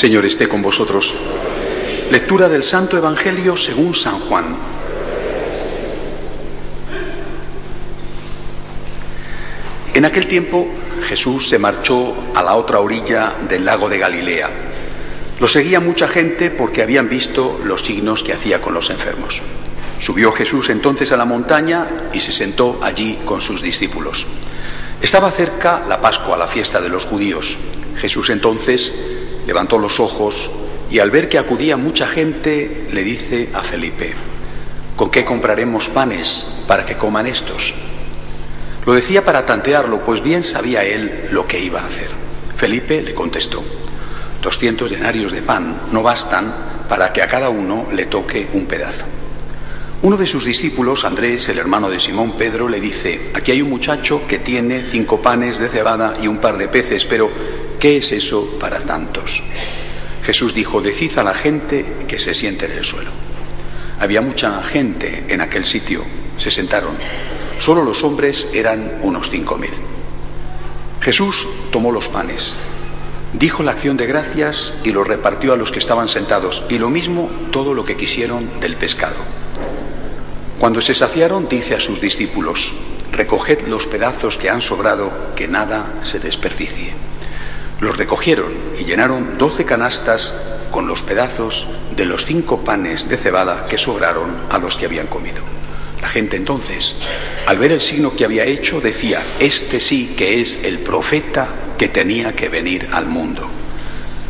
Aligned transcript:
Señor 0.00 0.24
esté 0.24 0.48
con 0.48 0.62
vosotros. 0.62 1.14
Lectura 2.10 2.48
del 2.48 2.62
Santo 2.62 2.96
Evangelio 2.96 3.54
según 3.54 3.94
San 3.94 4.18
Juan. 4.18 4.56
En 9.92 10.04
aquel 10.06 10.26
tiempo 10.26 10.66
Jesús 11.06 11.50
se 11.50 11.58
marchó 11.58 12.14
a 12.34 12.42
la 12.42 12.54
otra 12.54 12.80
orilla 12.80 13.34
del 13.46 13.66
lago 13.66 13.90
de 13.90 13.98
Galilea. 13.98 14.48
Lo 15.38 15.46
seguía 15.46 15.80
mucha 15.80 16.08
gente 16.08 16.48
porque 16.48 16.80
habían 16.80 17.10
visto 17.10 17.60
los 17.62 17.82
signos 17.82 18.22
que 18.22 18.32
hacía 18.32 18.62
con 18.62 18.72
los 18.72 18.88
enfermos. 18.88 19.42
Subió 19.98 20.32
Jesús 20.32 20.70
entonces 20.70 21.12
a 21.12 21.18
la 21.18 21.26
montaña 21.26 22.08
y 22.14 22.20
se 22.20 22.32
sentó 22.32 22.80
allí 22.82 23.18
con 23.26 23.42
sus 23.42 23.60
discípulos. 23.60 24.26
Estaba 25.02 25.30
cerca 25.30 25.82
la 25.86 26.00
Pascua, 26.00 26.38
la 26.38 26.48
fiesta 26.48 26.80
de 26.80 26.88
los 26.88 27.04
judíos. 27.04 27.58
Jesús 28.00 28.30
entonces 28.30 28.94
levantó 29.50 29.80
los 29.80 29.98
ojos 29.98 30.48
y 30.92 31.00
al 31.00 31.10
ver 31.10 31.28
que 31.28 31.36
acudía 31.36 31.76
mucha 31.76 32.06
gente 32.06 32.86
le 32.92 33.02
dice 33.02 33.48
a 33.52 33.62
Felipe, 33.62 34.14
¿con 34.94 35.10
qué 35.10 35.24
compraremos 35.24 35.88
panes 35.88 36.46
para 36.68 36.86
que 36.86 36.96
coman 36.96 37.26
estos? 37.26 37.74
Lo 38.86 38.92
decía 38.92 39.24
para 39.24 39.46
tantearlo, 39.46 40.04
pues 40.04 40.22
bien 40.22 40.44
sabía 40.44 40.84
él 40.84 41.30
lo 41.32 41.48
que 41.48 41.58
iba 41.58 41.80
a 41.80 41.86
hacer. 41.86 42.10
Felipe 42.56 43.02
le 43.02 43.12
contestó, 43.12 43.64
doscientos 44.40 44.92
denarios 44.92 45.32
de 45.32 45.42
pan 45.42 45.80
no 45.90 46.04
bastan 46.04 46.54
para 46.88 47.12
que 47.12 47.20
a 47.20 47.26
cada 47.26 47.48
uno 47.48 47.88
le 47.92 48.06
toque 48.06 48.46
un 48.52 48.66
pedazo. 48.66 49.04
Uno 50.02 50.16
de 50.16 50.28
sus 50.28 50.44
discípulos, 50.44 51.04
Andrés, 51.04 51.48
el 51.48 51.58
hermano 51.58 51.90
de 51.90 51.98
Simón 51.98 52.38
Pedro, 52.38 52.68
le 52.68 52.80
dice, 52.80 53.32
aquí 53.34 53.50
hay 53.50 53.62
un 53.62 53.68
muchacho 53.68 54.22
que 54.28 54.38
tiene 54.38 54.84
cinco 54.84 55.20
panes 55.20 55.58
de 55.58 55.68
cebada 55.68 56.16
y 56.22 56.28
un 56.28 56.38
par 56.38 56.56
de 56.56 56.68
peces, 56.68 57.04
pero 57.04 57.28
¿qué 57.80 57.96
es 57.96 58.12
eso 58.12 58.58
para 58.60 58.80
tantos? 58.80 59.42
Jesús 60.24 60.54
dijo, 60.54 60.82
decid 60.82 61.18
a 61.18 61.24
la 61.24 61.34
gente 61.34 61.84
que 62.06 62.18
se 62.18 62.34
siente 62.34 62.66
en 62.66 62.72
el 62.72 62.84
suelo. 62.84 63.10
Había 63.98 64.20
mucha 64.20 64.62
gente 64.62 65.24
en 65.28 65.40
aquel 65.40 65.64
sitio, 65.64 66.04
se 66.38 66.50
sentaron. 66.50 66.92
Solo 67.58 67.82
los 67.82 68.04
hombres 68.04 68.46
eran 68.52 68.98
unos 69.02 69.30
cinco 69.30 69.56
mil. 69.56 69.72
Jesús 71.00 71.48
tomó 71.72 71.90
los 71.90 72.08
panes, 72.08 72.54
dijo 73.32 73.62
la 73.62 73.72
acción 73.72 73.96
de 73.96 74.06
gracias 74.06 74.74
y 74.84 74.92
los 74.92 75.08
repartió 75.08 75.54
a 75.54 75.56
los 75.56 75.70
que 75.70 75.78
estaban 75.78 76.08
sentados, 76.08 76.62
y 76.68 76.78
lo 76.78 76.90
mismo 76.90 77.30
todo 77.50 77.72
lo 77.72 77.84
que 77.84 77.96
quisieron 77.96 78.48
del 78.60 78.76
pescado. 78.76 79.16
Cuando 80.58 80.82
se 80.82 80.94
saciaron, 80.94 81.48
dice 81.48 81.74
a 81.74 81.80
sus 81.80 82.02
discípulos, 82.02 82.74
recoged 83.12 83.66
los 83.66 83.86
pedazos 83.86 84.36
que 84.36 84.50
han 84.50 84.60
sobrado, 84.60 85.10
que 85.34 85.48
nada 85.48 86.00
se 86.04 86.18
desperdicie. 86.18 87.09
Los 87.80 87.96
recogieron 87.96 88.52
y 88.78 88.84
llenaron 88.84 89.38
doce 89.38 89.64
canastas 89.64 90.34
con 90.70 90.86
los 90.86 91.02
pedazos 91.02 91.66
de 91.96 92.04
los 92.04 92.24
cinco 92.24 92.60
panes 92.60 93.08
de 93.08 93.16
cebada 93.16 93.66
que 93.66 93.78
sobraron 93.78 94.30
a 94.50 94.58
los 94.58 94.76
que 94.76 94.86
habían 94.86 95.06
comido. 95.06 95.42
La 96.02 96.08
gente 96.08 96.36
entonces, 96.36 96.96
al 97.46 97.58
ver 97.58 97.72
el 97.72 97.80
signo 97.80 98.14
que 98.14 98.24
había 98.24 98.44
hecho, 98.44 98.80
decía, 98.80 99.22
este 99.38 99.80
sí 99.80 100.14
que 100.16 100.40
es 100.40 100.60
el 100.62 100.78
profeta 100.78 101.48
que 101.78 101.88
tenía 101.88 102.34
que 102.34 102.48
venir 102.48 102.88
al 102.92 103.06
mundo. 103.06 103.48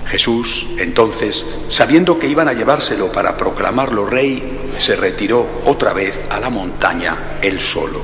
Jesús, 0.07 0.67
entonces, 0.79 1.47
sabiendo 1.69 2.19
que 2.19 2.27
iban 2.27 2.49
a 2.49 2.53
llevárselo 2.53 3.13
para 3.13 3.37
proclamarlo 3.37 4.07
rey, 4.07 4.59
se 4.79 4.97
retiró 4.97 5.47
otra 5.65 5.93
vez 5.93 6.19
a 6.31 6.41
la 6.41 6.51
montaña 6.51 7.39
él 7.43 7.61
solo. 7.61 8.01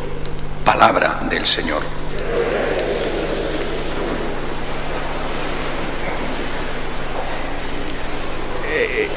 Palabra 0.64 1.26
del 1.28 1.46
Señor. 1.46 1.82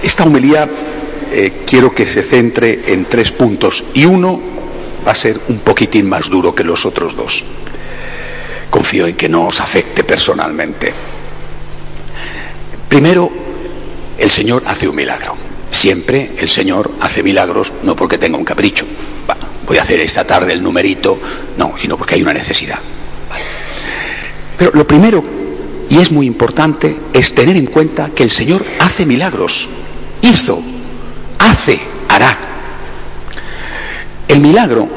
Esta 0.10 0.24
humilía 0.24 0.68
eh, 1.32 1.62
quiero 1.68 1.94
que 1.94 2.08
se 2.08 2.24
centre 2.24 2.82
en 2.88 3.06
tres 3.06 3.32
puntos 3.32 3.86
y 3.94 4.06
uno 4.06 4.42
va 5.06 5.12
a 5.12 5.16
ser 5.16 5.40
un 5.50 5.60
poquitín 5.60 6.10
más 6.10 6.32
duro 6.32 6.56
que 6.56 6.64
los 6.64 6.84
otros 6.88 7.16
dos. 7.16 7.44
Confío 8.72 9.06
en 9.06 9.16
que 9.16 9.30
no 9.30 9.46
os 9.46 9.62
afecte 9.62 10.04
personalmente. 10.04 10.92
Primero, 12.90 13.30
el 14.18 14.32
Señor 14.32 14.64
hace 14.66 14.88
un 14.88 14.96
milagro. 14.96 15.38
Siempre 15.70 16.32
el 16.40 16.50
Señor 16.50 16.92
hace 17.02 17.22
milagros, 17.22 17.72
no 17.84 17.96
porque 17.96 18.18
tenga 18.18 18.40
un 18.40 18.46
capricho. 18.46 18.88
voy 19.68 19.78
a 19.78 19.84
hacer 19.84 20.00
esta 20.00 20.26
tarde 20.26 20.54
el 20.54 20.64
numerito, 20.64 21.20
no, 21.56 21.76
sino 21.78 21.98
porque 21.98 22.16
hay 22.16 22.24
una 22.24 22.34
necesidad. 22.34 22.80
Pero 24.58 24.72
lo 24.74 24.88
primero, 24.88 25.24
y 25.88 26.00
es 26.00 26.12
muy 26.12 26.26
importante, 26.26 26.98
es 27.14 27.36
tener 27.36 27.56
en 27.56 27.68
cuenta 27.68 28.10
que 28.10 28.24
el 28.24 28.32
Señor 28.32 28.66
hace 28.80 29.06
milagros. 29.06 29.70
Hizo, 30.30 30.62
hace, 31.40 31.82
hará. 32.08 32.38
El 34.28 34.42
milagro 34.42 34.88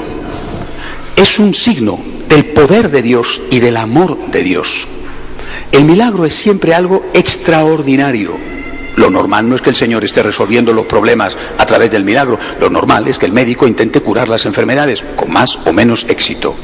es 1.17 1.39
un 1.39 1.55
signo 1.55 1.99
del 2.29 2.45
poder 2.53 2.91
de 2.91 3.01
Dios 3.01 3.41
y 3.51 3.61
del 3.61 3.79
amor 3.79 4.19
de 4.27 4.43
Dios. 4.43 4.87
El 5.71 5.85
milagro 5.85 6.27
es 6.27 6.35
siempre 6.35 6.75
algo 6.75 7.07
extraordinario. 7.15 8.37
Lo 8.97 9.09
normal 9.09 9.49
no 9.49 9.57
es 9.57 9.63
que 9.63 9.71
el 9.71 9.77
Señor 9.77 10.05
esté 10.05 10.23
resolviendo 10.23 10.75
los 10.75 10.85
problemas 10.85 11.39
a 11.57 11.65
través 11.65 11.91
del 11.91 12.05
milagro. 12.05 12.39
Lo 12.61 12.69
normal 12.69 13.09
es 13.09 13.19
que 13.19 13.25
el 13.25 13.33
médico 13.33 13.67
intente 13.67 14.03
curar 14.03 14.29
las 14.29 14.45
enfermedades 14.45 15.03
con 15.17 15.33
más 15.33 15.59
o 15.65 15.73
menos 15.73 16.05
éxito. 16.11 16.55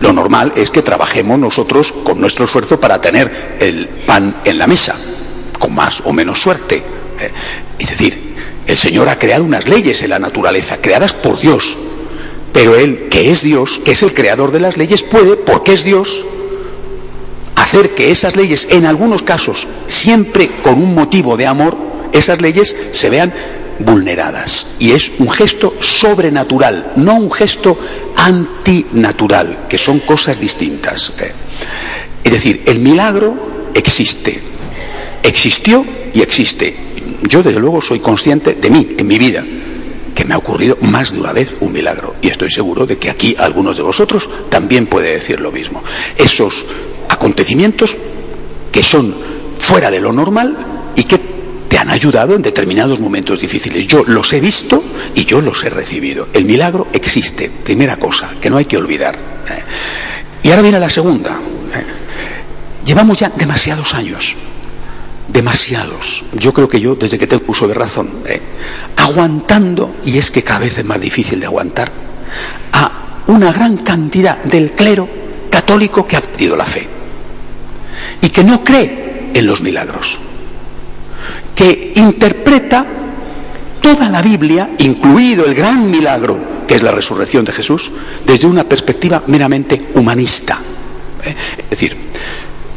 Lo 0.00 0.14
normal 0.14 0.50
es 0.56 0.70
que 0.70 0.80
trabajemos 0.80 1.38
nosotros 1.38 1.92
con 1.92 2.22
nuestro 2.22 2.46
esfuerzo 2.46 2.80
para 2.80 3.02
tener 3.02 3.58
el 3.60 3.86
pan 4.06 4.36
en 4.46 4.56
la 4.56 4.66
mesa, 4.66 4.96
con 5.58 5.74
más 5.74 6.00
o 6.06 6.12
menos 6.14 6.40
suerte. 6.40 6.93
Eh, 7.20 7.30
es 7.78 7.90
decir, 7.90 8.34
el 8.66 8.76
Señor 8.76 9.08
ha 9.08 9.18
creado 9.18 9.44
unas 9.44 9.68
leyes 9.68 10.02
en 10.02 10.10
la 10.10 10.18
naturaleza, 10.18 10.80
creadas 10.80 11.12
por 11.12 11.38
Dios. 11.38 11.76
Pero 12.52 12.76
Él, 12.76 13.08
que 13.10 13.30
es 13.30 13.42
Dios, 13.42 13.80
que 13.84 13.92
es 13.92 14.02
el 14.02 14.14
creador 14.14 14.52
de 14.52 14.60
las 14.60 14.76
leyes, 14.76 15.02
puede, 15.02 15.36
porque 15.36 15.72
es 15.72 15.84
Dios, 15.84 16.24
hacer 17.56 17.94
que 17.94 18.10
esas 18.10 18.36
leyes, 18.36 18.68
en 18.70 18.86
algunos 18.86 19.22
casos, 19.22 19.66
siempre 19.86 20.50
con 20.62 20.74
un 20.74 20.94
motivo 20.94 21.36
de 21.36 21.46
amor, 21.46 21.76
esas 22.12 22.40
leyes 22.40 22.76
se 22.92 23.10
vean 23.10 23.32
vulneradas. 23.80 24.68
Y 24.78 24.92
es 24.92 25.12
un 25.18 25.30
gesto 25.30 25.74
sobrenatural, 25.80 26.92
no 26.96 27.14
un 27.14 27.30
gesto 27.30 27.78
antinatural, 28.16 29.66
que 29.68 29.78
son 29.78 30.00
cosas 30.00 30.38
distintas. 30.38 31.12
¿eh? 31.20 31.32
Es 32.22 32.32
decir, 32.32 32.62
el 32.66 32.78
milagro 32.78 33.70
existe, 33.74 34.40
existió 35.22 35.84
y 36.12 36.22
existe. 36.22 36.76
Yo 37.22 37.42
desde 37.42 37.60
luego 37.60 37.80
soy 37.80 38.00
consciente 38.00 38.54
de 38.54 38.70
mí, 38.70 38.94
en 38.98 39.06
mi 39.06 39.18
vida, 39.18 39.44
que 40.14 40.24
me 40.24 40.34
ha 40.34 40.38
ocurrido 40.38 40.78
más 40.82 41.12
de 41.12 41.20
una 41.20 41.32
vez 41.32 41.56
un 41.60 41.72
milagro. 41.72 42.14
Y 42.22 42.28
estoy 42.28 42.50
seguro 42.50 42.86
de 42.86 42.98
que 42.98 43.10
aquí 43.10 43.34
algunos 43.38 43.76
de 43.76 43.82
vosotros 43.82 44.30
también 44.48 44.86
puede 44.86 45.12
decir 45.14 45.40
lo 45.40 45.50
mismo. 45.50 45.82
Esos 46.16 46.64
acontecimientos 47.08 47.96
que 48.70 48.82
son 48.82 49.14
fuera 49.58 49.90
de 49.90 50.00
lo 50.00 50.12
normal 50.12 50.56
y 50.96 51.04
que 51.04 51.18
te 51.68 51.78
han 51.78 51.90
ayudado 51.90 52.36
en 52.36 52.42
determinados 52.42 53.00
momentos 53.00 53.40
difíciles. 53.40 53.86
Yo 53.86 54.04
los 54.04 54.32
he 54.32 54.40
visto 54.40 54.82
y 55.14 55.24
yo 55.24 55.40
los 55.40 55.64
he 55.64 55.70
recibido. 55.70 56.28
El 56.32 56.44
milagro 56.44 56.86
existe, 56.92 57.50
primera 57.50 57.96
cosa, 57.96 58.30
que 58.40 58.50
no 58.50 58.56
hay 58.56 58.64
que 58.66 58.76
olvidar. 58.76 59.14
¿eh? 59.14 59.62
Y 60.44 60.50
ahora 60.50 60.62
viene 60.62 60.78
la 60.78 60.90
segunda. 60.90 61.32
¿eh? 61.32 61.84
Llevamos 62.84 63.18
ya 63.18 63.30
demasiados 63.30 63.94
años, 63.94 64.36
demasiados, 65.28 66.24
yo 66.32 66.52
creo 66.52 66.68
que 66.68 66.80
yo 66.80 66.94
desde 66.94 67.18
que 67.18 67.26
te 67.26 67.40
uso 67.46 67.66
de 67.66 67.74
razón, 67.74 68.08
¿eh? 68.26 68.40
aguantando, 68.96 69.96
y 70.04 70.18
es 70.18 70.30
que 70.30 70.42
cada 70.42 70.60
vez 70.60 70.78
es 70.78 70.84
más 70.84 71.00
difícil 71.00 71.40
de 71.40 71.46
aguantar, 71.46 71.90
a 72.72 73.22
una 73.26 73.52
gran 73.52 73.78
cantidad 73.78 74.42
del 74.44 74.72
clero 74.72 75.08
católico 75.50 76.06
que 76.06 76.16
ha 76.16 76.20
perdido 76.20 76.56
la 76.56 76.66
fe 76.66 76.86
y 78.20 78.28
que 78.28 78.44
no 78.44 78.62
cree 78.62 79.30
en 79.34 79.46
los 79.46 79.60
milagros, 79.60 80.18
que 81.54 81.92
interpreta 81.96 82.84
toda 83.80 84.08
la 84.08 84.22
Biblia, 84.22 84.70
incluido 84.78 85.46
el 85.46 85.54
gran 85.54 85.90
milagro 85.90 86.54
que 86.66 86.74
es 86.74 86.82
la 86.82 86.90
resurrección 86.90 87.44
de 87.44 87.52
Jesús, 87.52 87.92
desde 88.26 88.46
una 88.46 88.64
perspectiva 88.64 89.22
meramente 89.26 89.88
humanista. 89.94 90.58
¿eh? 91.22 91.34
Es 91.58 91.70
decir, 91.70 91.96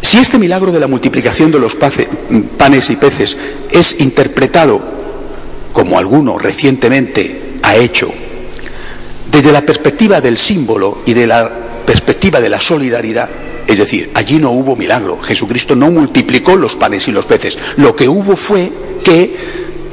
si 0.02 0.18
este 0.18 0.38
milagro 0.38 0.72
de 0.72 0.80
la 0.80 0.88
multiplicación 0.88 1.52
de 1.52 1.60
los 1.60 1.76
panes 1.76 2.90
y 2.90 2.96
peces 2.96 3.38
es 3.72 4.00
interpretado, 4.00 4.82
como 5.74 5.98
alguno 6.00 6.38
recientemente 6.38 7.60
ha 7.64 7.76
hecho, 7.76 8.12
desde 9.32 9.52
la 9.52 9.62
perspectiva 9.62 10.22
del 10.22 10.38
símbolo 10.38 11.00
y 11.06 11.14
de 11.14 11.28
la 11.28 11.52
perspectiva 11.86 12.40
de 12.40 12.50
la 12.50 12.60
solidaridad, 12.60 13.30
es 13.68 13.78
decir, 13.78 14.12
allí 14.14 14.40
no 14.40 14.52
hubo 14.52 14.76
milagro. 14.76 15.20
Jesucristo 15.22 15.76
no 15.76 15.92
multiplicó 15.92 16.56
los 16.56 16.76
panes 16.76 17.08
y 17.08 17.12
los 17.12 17.26
peces. 17.26 17.58
Lo 17.76 17.96
que 17.96 18.08
hubo 18.08 18.36
fue 18.36 18.72
que 19.04 19.36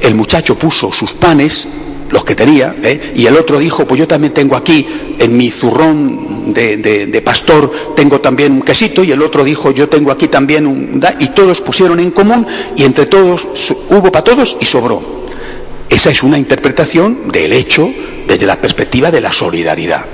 el 0.01 0.15
muchacho 0.15 0.57
puso 0.57 0.93
sus 0.93 1.13
panes 1.13 1.67
los 2.09 2.23
que 2.23 2.35
tenía, 2.35 2.75
¿eh? 2.83 3.13
y 3.15 3.25
el 3.25 3.35
otro 3.35 3.59
dijo, 3.59 3.85
pues 3.85 3.99
yo 3.99 4.07
también 4.07 4.33
tengo 4.33 4.55
aquí, 4.55 4.85
en 5.17 5.35
mi 5.35 5.49
zurrón 5.49 6.53
de, 6.53 7.21
pastor, 7.23 7.71
tengo 7.95 8.21
también 8.21 8.51
un 8.51 8.61
quesito, 8.61 9.03
y 9.03 9.11
el 9.11 9.21
otro 9.21 9.43
dijo, 9.43 9.71
yo 9.71 9.89
tengo 9.89 10.11
aquí 10.11 10.27
también 10.27 10.67
un... 10.67 11.03
y 11.19 11.27
todos 11.29 11.61
pusieron 11.61 11.99
en 11.99 12.11
común, 12.11 12.45
y 12.75 12.83
entre 12.83 13.07
todos 13.07 13.47
hubo 13.89 14.11
para 14.11 14.23
todos 14.23 14.57
y 14.59 14.65
sobró. 14.65 15.25
Esa 15.89 16.11
es 16.11 16.23
una 16.23 16.37
interpretación 16.37 17.31
del 17.31 17.53
hecho 17.53 17.89
desde 18.27 18.45
la 18.45 18.59
perspectiva 18.59 19.11
de 19.11 19.21
la 19.21 19.31
solidaridad. 19.31 20.05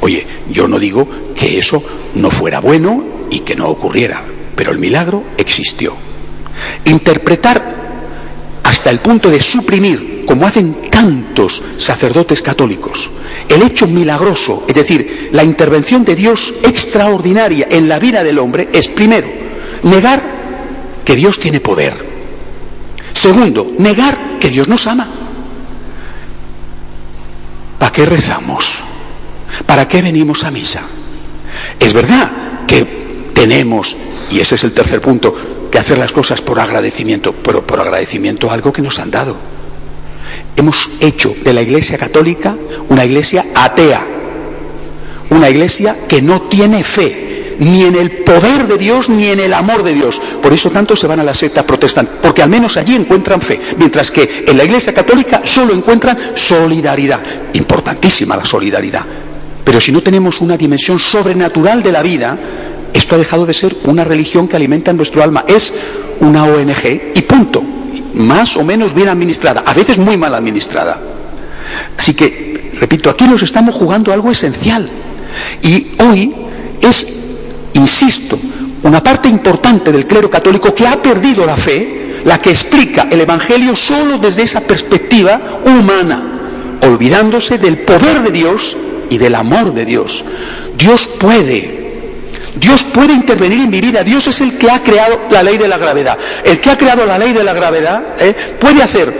Oye, 0.00 0.26
yo 0.50 0.68
no 0.68 0.78
digo 0.78 1.08
que 1.34 1.58
eso 1.58 1.82
no 2.14 2.30
fuera 2.30 2.60
bueno 2.60 3.04
y 3.30 3.40
que 3.40 3.56
no 3.56 3.68
ocurriera, 3.68 4.22
pero 4.54 4.70
el 4.70 4.78
milagro 4.78 5.24
existió. 5.38 5.96
Interpretar 6.84 7.83
hasta 8.74 8.90
el 8.90 8.98
punto 8.98 9.30
de 9.30 9.40
suprimir, 9.40 10.24
como 10.26 10.48
hacen 10.48 10.90
tantos 10.90 11.62
sacerdotes 11.76 12.42
católicos, 12.42 13.08
el 13.48 13.62
hecho 13.62 13.86
milagroso, 13.86 14.64
es 14.66 14.74
decir, 14.74 15.28
la 15.30 15.44
intervención 15.44 16.04
de 16.04 16.16
Dios 16.16 16.52
extraordinaria 16.64 17.68
en 17.70 17.88
la 17.88 18.00
vida 18.00 18.24
del 18.24 18.40
hombre, 18.40 18.68
es 18.72 18.88
primero, 18.88 19.28
negar 19.84 20.20
que 21.04 21.14
Dios 21.14 21.38
tiene 21.38 21.60
poder. 21.60 21.94
Segundo, 23.12 23.72
negar 23.78 24.38
que 24.40 24.50
Dios 24.50 24.66
nos 24.66 24.88
ama. 24.88 25.08
¿Para 27.78 27.92
qué 27.92 28.06
rezamos? 28.06 28.80
¿Para 29.66 29.86
qué 29.86 30.02
venimos 30.02 30.42
a 30.42 30.50
misa? 30.50 30.82
Es 31.78 31.92
verdad 31.92 32.66
que 32.66 33.30
tenemos, 33.34 33.96
y 34.32 34.40
ese 34.40 34.56
es 34.56 34.64
el 34.64 34.72
tercer 34.72 35.00
punto, 35.00 35.32
que 35.74 35.80
hacer 35.80 35.98
las 35.98 36.12
cosas 36.12 36.40
por 36.40 36.60
agradecimiento, 36.60 37.34
pero 37.34 37.66
por 37.66 37.80
agradecimiento 37.80 38.48
a 38.48 38.54
algo 38.54 38.72
que 38.72 38.80
nos 38.80 39.00
han 39.00 39.10
dado. 39.10 39.36
Hemos 40.54 40.88
hecho 41.00 41.34
de 41.42 41.52
la 41.52 41.62
Iglesia 41.62 41.98
Católica 41.98 42.54
una 42.90 43.04
iglesia 43.04 43.46
atea, 43.56 44.06
una 45.30 45.50
iglesia 45.50 45.96
que 46.06 46.22
no 46.22 46.42
tiene 46.42 46.84
fe, 46.84 47.56
ni 47.58 47.82
en 47.82 47.96
el 47.96 48.22
poder 48.22 48.68
de 48.68 48.78
Dios 48.78 49.08
ni 49.08 49.26
en 49.26 49.40
el 49.40 49.52
amor 49.52 49.82
de 49.82 49.94
Dios. 49.94 50.22
Por 50.40 50.52
eso 50.52 50.70
tanto 50.70 50.94
se 50.94 51.08
van 51.08 51.18
a 51.18 51.24
la 51.24 51.34
secta 51.34 51.66
protestante, 51.66 52.12
porque 52.22 52.42
al 52.42 52.50
menos 52.50 52.76
allí 52.76 52.94
encuentran 52.94 53.40
fe, 53.40 53.60
mientras 53.76 54.12
que 54.12 54.44
en 54.46 54.56
la 54.56 54.62
Iglesia 54.62 54.94
Católica 54.94 55.42
solo 55.42 55.74
encuentran 55.74 56.16
solidaridad. 56.36 57.20
Importantísima 57.52 58.36
la 58.36 58.44
solidaridad. 58.44 59.04
Pero 59.64 59.80
si 59.80 59.90
no 59.90 60.04
tenemos 60.04 60.40
una 60.40 60.56
dimensión 60.56 61.00
sobrenatural 61.00 61.82
de 61.82 61.90
la 61.90 62.02
vida, 62.02 62.38
esto 62.94 63.16
ha 63.16 63.18
dejado 63.18 63.44
de 63.44 63.52
ser 63.52 63.76
una 63.84 64.04
religión 64.04 64.48
que 64.48 64.56
alimenta 64.56 64.92
nuestro 64.92 65.22
alma. 65.22 65.44
Es 65.46 65.74
una 66.20 66.44
ONG 66.44 67.12
y 67.14 67.22
punto. 67.22 67.62
Más 68.14 68.56
o 68.56 68.62
menos 68.62 68.94
bien 68.94 69.08
administrada, 69.08 69.64
a 69.66 69.74
veces 69.74 69.98
muy 69.98 70.16
mal 70.16 70.34
administrada. 70.34 71.00
Así 71.98 72.14
que, 72.14 72.70
repito, 72.80 73.10
aquí 73.10 73.26
nos 73.26 73.42
estamos 73.42 73.74
jugando 73.74 74.12
algo 74.12 74.30
esencial. 74.30 74.88
Y 75.62 75.88
hoy 75.98 76.32
es, 76.80 77.08
insisto, 77.74 78.38
una 78.84 79.02
parte 79.02 79.28
importante 79.28 79.90
del 79.90 80.06
clero 80.06 80.30
católico 80.30 80.72
que 80.72 80.86
ha 80.86 81.02
perdido 81.02 81.44
la 81.44 81.56
fe, 81.56 82.22
la 82.24 82.40
que 82.40 82.50
explica 82.50 83.08
el 83.10 83.20
Evangelio 83.20 83.74
solo 83.74 84.18
desde 84.18 84.42
esa 84.42 84.60
perspectiva 84.60 85.40
humana, 85.64 86.22
olvidándose 86.82 87.58
del 87.58 87.78
poder 87.78 88.22
de 88.22 88.30
Dios 88.30 88.76
y 89.10 89.18
del 89.18 89.34
amor 89.34 89.74
de 89.74 89.84
Dios. 89.84 90.24
Dios 90.78 91.08
puede 91.18 91.83
Dios 92.54 92.84
puede 92.84 93.12
intervenir 93.12 93.60
en 93.60 93.70
mi 93.70 93.80
vida. 93.80 94.04
Dios 94.04 94.26
es 94.28 94.40
el 94.40 94.56
que 94.56 94.70
ha 94.70 94.82
creado 94.82 95.22
la 95.30 95.42
ley 95.42 95.58
de 95.58 95.68
la 95.68 95.78
gravedad. 95.78 96.18
El 96.44 96.60
que 96.60 96.70
ha 96.70 96.78
creado 96.78 97.04
la 97.04 97.18
ley 97.18 97.32
de 97.32 97.42
la 97.42 97.52
gravedad 97.52 98.02
¿eh? 98.18 98.34
puede 98.58 98.82
hacer 98.82 99.12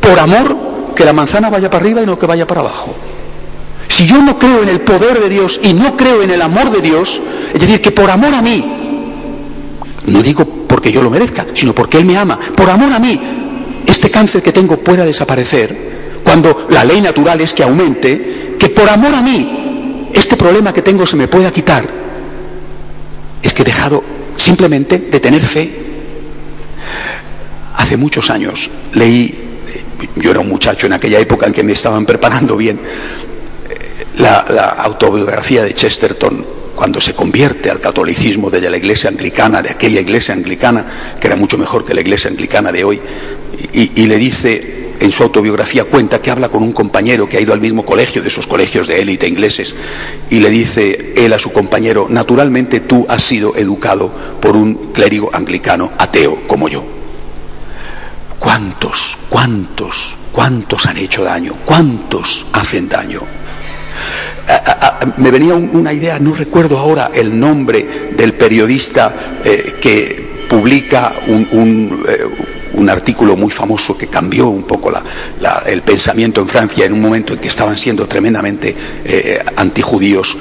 por 0.00 0.18
amor 0.18 0.56
que 0.96 1.04
la 1.04 1.12
manzana 1.12 1.50
vaya 1.50 1.70
para 1.70 1.84
arriba 1.84 2.02
y 2.02 2.06
no 2.06 2.18
que 2.18 2.26
vaya 2.26 2.46
para 2.46 2.60
abajo. 2.60 2.94
Si 3.88 4.06
yo 4.06 4.20
no 4.22 4.38
creo 4.38 4.62
en 4.62 4.68
el 4.68 4.80
poder 4.80 5.20
de 5.20 5.28
Dios 5.28 5.60
y 5.62 5.72
no 5.72 5.96
creo 5.96 6.22
en 6.22 6.30
el 6.30 6.42
amor 6.42 6.70
de 6.70 6.80
Dios, 6.80 7.22
es 7.52 7.60
decir, 7.60 7.80
que 7.80 7.92
por 7.92 8.10
amor 8.10 8.34
a 8.34 8.42
mí, 8.42 8.64
no 10.06 10.22
digo 10.22 10.44
porque 10.66 10.90
yo 10.90 11.02
lo 11.02 11.10
merezca, 11.10 11.46
sino 11.54 11.74
porque 11.74 11.98
Él 11.98 12.04
me 12.04 12.16
ama, 12.16 12.38
por 12.56 12.68
amor 12.68 12.92
a 12.92 12.98
mí, 12.98 13.20
este 13.86 14.10
cáncer 14.10 14.42
que 14.42 14.52
tengo 14.52 14.78
pueda 14.78 15.04
desaparecer, 15.04 16.20
cuando 16.24 16.66
la 16.70 16.84
ley 16.84 17.00
natural 17.00 17.40
es 17.40 17.52
que 17.52 17.62
aumente, 17.62 18.56
que 18.58 18.68
por 18.70 18.88
amor 18.88 19.14
a 19.14 19.22
mí, 19.22 20.08
este 20.12 20.36
problema 20.36 20.72
que 20.72 20.82
tengo 20.82 21.06
se 21.06 21.16
me 21.16 21.28
pueda 21.28 21.50
quitar, 21.52 22.03
es 23.44 23.52
que 23.52 23.62
he 23.62 23.64
dejado 23.64 24.02
simplemente 24.36 24.98
de 24.98 25.20
tener 25.20 25.42
fe. 25.42 25.70
Hace 27.76 27.96
muchos 27.96 28.30
años 28.30 28.70
leí, 28.94 29.32
yo 30.16 30.30
era 30.30 30.40
un 30.40 30.48
muchacho 30.48 30.86
en 30.86 30.94
aquella 30.94 31.20
época 31.20 31.46
en 31.46 31.52
que 31.52 31.62
me 31.62 31.72
estaban 31.72 32.06
preparando 32.06 32.56
bien, 32.56 32.80
la, 34.16 34.38
autobiografía 34.78 35.62
de 35.62 35.74
Chesterton 35.74 36.44
cuando 36.74 37.00
se 37.00 37.14
convierte 37.14 37.70
al 37.70 37.80
catolicismo 37.80 38.50
de 38.50 38.68
la 38.68 38.76
iglesia 38.76 39.10
anglicana, 39.10 39.62
de 39.62 39.70
aquella 39.70 40.00
iglesia 40.00 40.34
anglicana, 40.34 40.86
que 41.20 41.26
era 41.26 41.36
mucho 41.36 41.56
mejor 41.58 41.84
que 41.84 41.94
la 41.94 42.00
iglesia 42.00 42.30
anglicana 42.30 42.72
de 42.72 42.82
hoy, 42.82 43.00
y 43.72 44.06
le 44.06 44.16
dice 44.16 44.73
en 45.00 45.12
su 45.12 45.22
autobiografía 45.22 45.84
cuenta 45.84 46.20
que 46.20 46.30
habla 46.30 46.48
con 46.48 46.62
un 46.62 46.72
compañero 46.72 47.28
que 47.28 47.36
ha 47.36 47.40
ido 47.40 47.52
al 47.52 47.60
mismo 47.60 47.84
colegio, 47.84 48.22
de 48.22 48.28
esos 48.28 48.46
colegios 48.46 48.86
de 48.86 49.00
élite 49.00 49.28
ingleses, 49.28 49.74
y 50.30 50.40
le 50.40 50.50
dice 50.50 51.14
él 51.16 51.32
a 51.32 51.38
su 51.38 51.52
compañero, 51.52 52.06
naturalmente 52.08 52.80
tú 52.80 53.06
has 53.08 53.22
sido 53.22 53.56
educado 53.56 54.12
por 54.40 54.56
un 54.56 54.92
clérigo 54.92 55.30
anglicano 55.32 55.92
ateo 55.98 56.46
como 56.46 56.68
yo. 56.68 56.84
¿Cuántos, 58.38 59.18
cuántos, 59.28 60.16
cuántos 60.32 60.86
han 60.86 60.98
hecho 60.98 61.24
daño? 61.24 61.54
¿Cuántos 61.64 62.46
hacen 62.52 62.88
daño? 62.88 63.22
me 65.16 65.30
venía 65.30 65.54
una 65.54 65.92
idea, 65.92 66.18
no 66.18 66.34
recuerdo 66.34 66.78
ahora 66.78 67.10
el 67.14 67.38
nombre 67.38 68.10
del 68.16 68.34
periodista 68.34 69.40
eh, 69.44 69.74
que 69.80 70.46
publica 70.48 71.14
un, 71.26 72.04
eh, 72.06 72.53
un 72.74 72.88
artículo 72.90 73.36
muy 73.36 73.50
famoso 73.50 73.96
que 73.96 74.08
cambió 74.08 74.48
un 74.48 74.64
poco 74.64 74.92
el 75.66 75.82
pensamiento 75.82 76.40
en 76.40 76.48
Francia 76.48 76.84
en 76.84 76.92
un 76.92 77.00
momento 77.00 77.32
en 77.32 77.38
que 77.38 77.48
estaban 77.48 77.76
siendo 77.76 78.06
tremendamente 78.06 78.74
eh, 79.04 79.42
antijudíos 79.56 80.36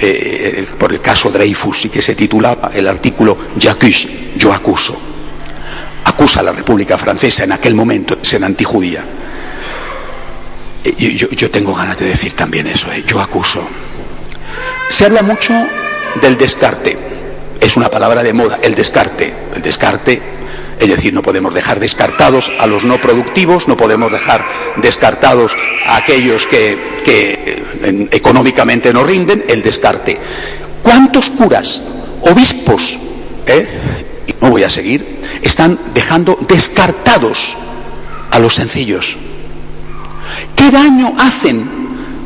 eh, 0.00 0.66
por 0.78 0.92
el 0.92 1.00
caso 1.00 1.30
Dreyfus 1.30 1.86
y 1.86 1.88
que 1.88 2.02
se 2.02 2.14
titulaba 2.14 2.70
el 2.74 2.86
artículo 2.88 3.36
J'accuse, 3.58 4.32
yo 4.36 4.52
acuso. 4.52 4.96
Acusa 6.04 6.40
a 6.40 6.42
la 6.42 6.52
República 6.52 6.96
Francesa 6.96 7.44
en 7.44 7.52
aquel 7.52 7.74
momento 7.74 8.18
ser 8.22 8.44
antijudía. 8.44 9.04
Eh, 10.84 11.14
yo, 11.16 11.28
yo, 11.30 11.50
tengo 11.50 11.74
ganas 11.74 11.98
de 11.98 12.06
decir 12.06 12.34
también 12.34 12.66
eso, 12.66 12.86
yo 13.06 13.20
acuso. 13.20 13.60
Se 14.88 15.04
habla 15.04 15.22
mucho 15.22 15.52
del 16.22 16.38
descarte, 16.38 16.96
es 17.60 17.76
una 17.76 17.90
palabra 17.90 18.22
de 18.22 18.32
moda, 18.32 18.58
el 18.62 18.74
descarte. 18.74 19.34
El 19.54 19.62
descarte 19.62 20.37
es 20.78 20.88
decir, 20.88 21.12
no 21.12 21.22
podemos 21.22 21.54
dejar 21.54 21.80
descartados 21.80 22.52
a 22.58 22.66
los 22.66 22.84
no 22.84 23.00
productivos, 23.00 23.68
no 23.68 23.76
podemos 23.76 24.12
dejar 24.12 24.44
descartados 24.76 25.56
a 25.86 25.96
aquellos 25.96 26.46
que, 26.46 26.98
eh, 27.06 28.08
económicamente 28.12 28.92
no 28.92 29.02
rinden, 29.02 29.44
el 29.48 29.62
descarte. 29.62 30.18
¿Cuántos 30.82 31.30
curas, 31.30 31.82
obispos, 32.22 32.98
eh, 33.46 33.68
y 34.26 34.34
no 34.40 34.50
voy 34.50 34.62
a 34.62 34.70
seguir, 34.70 35.18
están 35.42 35.78
dejando 35.94 36.38
descartados 36.48 37.56
a 38.30 38.38
los 38.38 38.54
sencillos? 38.54 39.16
¿Qué 40.54 40.70
daño 40.70 41.14
hacen 41.18 41.68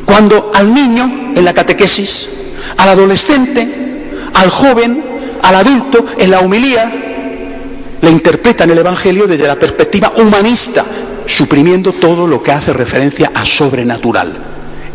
cuando 0.05 0.51
al 0.53 0.73
niño 0.73 1.33
en 1.35 1.45
la 1.45 1.53
catequesis, 1.53 2.29
al 2.77 2.89
adolescente, 2.89 3.67
al 4.33 4.49
joven, 4.49 5.03
al 5.41 5.55
adulto, 5.55 6.05
en 6.17 6.31
la 6.31 6.41
humilía, 6.41 7.12
le 8.03 8.11
interpretan 8.11 8.69
el 8.69 8.77
Evangelio 8.77 9.27
desde 9.27 9.47
la 9.47 9.57
perspectiva 9.57 10.11
humanista, 10.17 10.83
suprimiendo 11.25 11.93
todo 11.93 12.27
lo 12.27 12.43
que 12.43 12.51
hace 12.51 12.73
referencia 12.73 13.31
a 13.33 13.45
sobrenatural. 13.45 14.33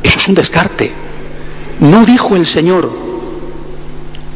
Eso 0.02 0.18
es 0.18 0.28
un 0.28 0.34
descarte. 0.34 0.92
No 1.80 2.04
dijo 2.04 2.36
el 2.36 2.44
Señor, 2.44 2.92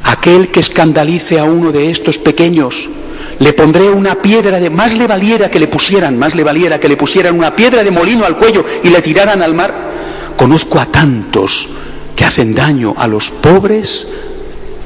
aquel 0.04 0.48
que 0.48 0.60
escandalice 0.60 1.38
a 1.38 1.44
uno 1.44 1.70
de 1.70 1.90
estos 1.90 2.16
pequeños, 2.16 2.88
le 3.40 3.52
pondré 3.52 3.90
una 3.90 4.14
piedra 4.14 4.58
de 4.58 4.70
más 4.70 4.96
le 4.96 5.06
valiera 5.06 5.50
que 5.50 5.60
le 5.60 5.66
pusieran, 5.66 6.18
más 6.18 6.34
le 6.34 6.42
valiera 6.42 6.80
que 6.80 6.88
le 6.88 6.96
pusieran 6.96 7.38
una 7.38 7.54
piedra 7.54 7.84
de 7.84 7.90
molino 7.90 8.24
al 8.24 8.38
cuello 8.38 8.64
y 8.82 8.88
le 8.88 9.02
tiraran 9.02 9.42
al 9.42 9.52
mar. 9.52 9.92
Conozco 10.34 10.80
a 10.80 10.86
tantos 10.86 11.68
que 12.16 12.24
hacen 12.24 12.54
daño 12.54 12.94
a 12.96 13.06
los 13.06 13.30
pobres 13.30 14.08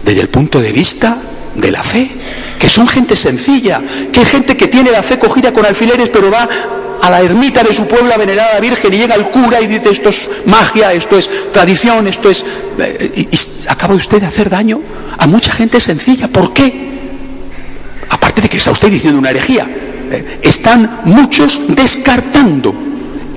desde 0.04 0.22
el 0.22 0.28
punto 0.28 0.60
de 0.60 0.72
vista 0.72 1.18
de 1.56 1.70
la 1.70 1.82
fe, 1.82 2.10
que 2.58 2.68
son 2.68 2.86
gente 2.86 3.16
sencilla, 3.16 3.82
que 4.12 4.20
hay 4.20 4.26
gente 4.26 4.56
que 4.56 4.68
tiene 4.68 4.90
la 4.90 5.02
fe 5.02 5.18
cogida 5.18 5.52
con 5.52 5.64
alfileres, 5.64 6.10
pero 6.10 6.30
va 6.30 6.48
a 7.00 7.10
la 7.10 7.20
ermita 7.20 7.62
de 7.62 7.74
su 7.74 7.86
pueblo 7.86 8.12
a 8.12 8.16
venerar 8.16 8.50
a 8.50 8.54
la 8.54 8.60
Virgen 8.60 8.92
y 8.92 8.98
llega 8.98 9.14
el 9.14 9.30
cura 9.30 9.60
y 9.60 9.66
dice 9.66 9.90
esto 9.90 10.08
es 10.08 10.28
magia, 10.46 10.92
esto 10.92 11.16
es 11.16 11.30
tradición, 11.52 12.06
esto 12.06 12.30
es... 12.30 12.44
Eh, 12.78 13.28
y, 13.30 13.68
acaba 13.68 13.94
usted 13.94 14.20
de 14.20 14.26
hacer 14.26 14.48
daño 14.48 14.80
a 15.18 15.26
mucha 15.26 15.52
gente 15.52 15.80
sencilla. 15.80 16.28
¿Por 16.28 16.52
qué? 16.52 16.72
Aparte 18.10 18.40
de 18.40 18.48
que 18.48 18.58
está 18.58 18.70
usted 18.70 18.88
diciendo 18.88 19.18
una 19.18 19.30
herejía, 19.30 19.66
eh, 20.10 20.38
están 20.42 21.00
muchos 21.04 21.60
descartando 21.68 22.74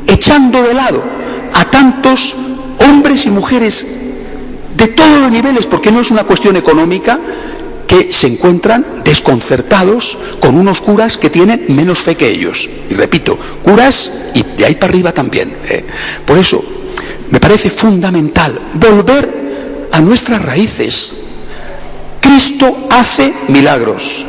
echando 0.07 0.61
de 0.63 0.73
lado 0.73 1.03
a 1.53 1.65
tantos 1.65 2.35
hombres 2.79 3.25
y 3.25 3.29
mujeres 3.29 3.85
de 4.75 4.88
todos 4.88 5.21
los 5.21 5.31
niveles, 5.31 5.65
porque 5.67 5.91
no 5.91 6.01
es 6.01 6.11
una 6.11 6.23
cuestión 6.23 6.55
económica, 6.55 7.19
que 7.89 8.13
se 8.13 8.27
encuentran 8.27 9.01
desconcertados 9.03 10.15
con 10.39 10.55
unos 10.55 10.79
curas 10.79 11.17
que 11.17 11.31
tienen 11.31 11.65
menos 11.69 11.98
fe 11.98 12.15
que 12.15 12.29
ellos. 12.29 12.69
Y 12.88 12.93
repito, 12.93 13.38
curas 13.63 14.13
y 14.36 14.43
de 14.43 14.65
ahí 14.65 14.75
para 14.75 14.91
arriba 14.91 15.12
también. 15.12 15.51
¿eh? 15.67 15.84
Por 16.24 16.38
eso, 16.38 16.63
me 17.31 17.39
parece 17.39 17.72
fundamental 17.72 18.60
volver 18.75 19.88
a 19.91 20.00
nuestras 20.01 20.39
raíces. 20.39 21.15
Cristo 22.22 22.88
hace 22.91 23.34
milagros. 23.48 24.24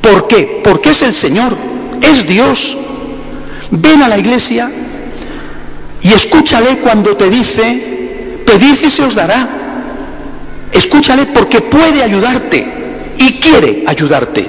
¿Por 0.00 0.26
qué? 0.26 0.62
Porque 0.64 0.90
es 0.90 1.02
el 1.02 1.14
Señor, 1.14 1.54
es 2.00 2.26
Dios. 2.26 2.78
Ven 3.70 4.02
a 4.02 4.08
la 4.08 4.16
iglesia 4.16 4.70
y 6.00 6.10
escúchale 6.10 6.78
cuando 6.78 7.18
te 7.18 7.28
dice, 7.28 8.40
pedid 8.46 8.82
y 8.82 8.88
se 8.88 9.02
os 9.02 9.14
dará. 9.14 9.46
Escúchale 10.72 11.26
porque 11.26 11.60
puede 11.60 12.02
ayudarte 12.02 12.77
y 13.18 13.34
quiere 13.34 13.84
ayudarte. 13.86 14.46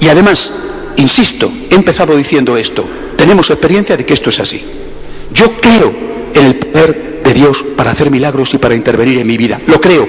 Y 0.00 0.08
además, 0.08 0.52
insisto, 0.96 1.52
he 1.70 1.74
empezado 1.74 2.16
diciendo 2.16 2.56
esto, 2.56 2.86
tenemos 3.16 3.50
experiencia 3.50 3.96
de 3.96 4.04
que 4.04 4.14
esto 4.14 4.30
es 4.30 4.40
así. 4.40 4.64
Yo 5.32 5.60
creo 5.60 5.92
en 6.34 6.44
el 6.44 6.56
poder 6.56 7.22
de 7.24 7.34
Dios 7.34 7.64
para 7.76 7.90
hacer 7.90 8.10
milagros 8.10 8.54
y 8.54 8.58
para 8.58 8.74
intervenir 8.74 9.18
en 9.18 9.26
mi 9.26 9.36
vida. 9.36 9.58
Lo 9.66 9.80
creo, 9.80 10.08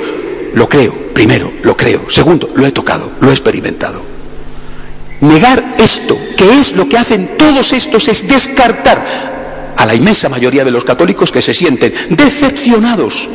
lo 0.53 0.69
creo, 0.69 0.93
primero, 1.13 1.51
lo 1.63 1.75
creo. 1.75 2.09
Segundo, 2.09 2.49
lo 2.55 2.65
he 2.65 2.71
tocado, 2.71 3.11
lo 3.19 3.29
he 3.29 3.33
experimentado. 3.33 4.01
Negar 5.21 5.75
esto, 5.79 6.17
que 6.37 6.59
es 6.59 6.75
lo 6.75 6.87
que 6.87 6.97
hacen 6.97 7.37
todos 7.37 7.73
estos, 7.73 8.07
es 8.07 8.27
descartar 8.27 9.03
a 9.75 9.85
la 9.85 9.95
inmensa 9.95 10.29
mayoría 10.29 10.63
de 10.63 10.71
los 10.71 10.83
católicos 10.83 11.31
que 11.31 11.41
se 11.41 11.53
sienten 11.53 11.93
decepcionados 12.09 13.29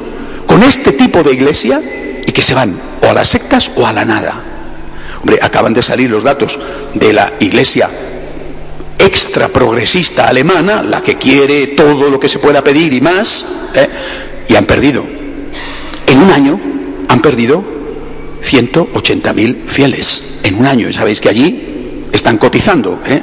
con 0.47 0.63
este 0.63 0.93
tipo 0.93 1.23
de 1.23 1.33
iglesia 1.33 1.81
y 2.27 2.31
que 2.31 2.43
se 2.43 2.55
van 2.55 2.77
o 3.01 3.09
a 3.09 3.15
las 3.15 3.29
sectas 3.29 3.71
o 3.77 3.87
a 3.87 3.93
la 3.93 4.05
nada. 4.05 4.52
Hombre, 5.23 5.39
acaban 5.41 5.73
de 5.73 5.83
salir 5.83 6.11
los 6.11 6.25
datos 6.25 6.59
de 6.95 7.13
la 7.13 7.33
iglesia 7.41 7.89
extra 8.99 9.49
progresista 9.49 10.29
alemana, 10.29 10.83
la 10.83 11.01
que 11.01 11.17
quiere 11.17 11.69
todo 11.69 12.11
lo 12.11 12.19
que 12.19 12.29
se 12.29 12.39
pueda 12.39 12.63
pedir 12.63 12.93
y 12.93 13.01
más, 13.01 13.47
¿eh? 13.75 13.89
y 14.49 14.55
han 14.55 14.65
perdido. 14.65 15.05
En 16.07 16.19
un 16.19 16.31
año 16.31 16.61
han 17.09 17.23
perdido 17.23 17.63
180.000 18.43 19.67
fieles. 19.67 20.25
En 20.43 20.57
un 20.57 20.67
año, 20.67 20.93
sabéis 20.93 21.21
que 21.21 21.29
allí 21.29 22.05
están 22.13 22.39
cotizando, 22.39 23.01
¿eh? 23.07 23.23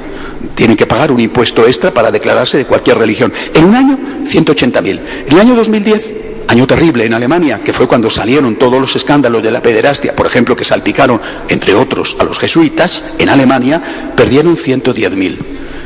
tienen 0.55 0.77
que 0.77 0.85
pagar 0.85 1.11
un 1.11 1.19
impuesto 1.19 1.67
extra 1.67 1.93
para 1.93 2.11
declararse 2.11 2.57
de 2.57 2.65
cualquier 2.65 2.97
religión. 2.97 3.31
En 3.53 3.65
un 3.65 3.75
año, 3.75 3.97
180.000. 4.25 4.99
En 5.27 5.33
el 5.33 5.39
año 5.39 5.55
2010 5.55 6.15
año 6.49 6.65
terrible 6.65 7.05
en 7.05 7.13
Alemania, 7.13 7.61
que 7.63 7.73
fue 7.73 7.87
cuando 7.87 8.09
salieron 8.09 8.55
todos 8.55 8.81
los 8.81 8.95
escándalos 8.95 9.43
de 9.43 9.51
la 9.51 9.61
pederastia, 9.61 10.15
por 10.15 10.25
ejemplo, 10.25 10.55
que 10.55 10.65
salpicaron, 10.65 11.21
entre 11.47 11.75
otros, 11.75 12.17
a 12.19 12.23
los 12.23 12.39
jesuitas, 12.39 13.03
en 13.19 13.29
Alemania 13.29 13.79
perdieron 14.15 14.57
110.000. 14.57 15.37